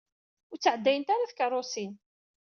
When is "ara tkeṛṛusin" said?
1.13-1.93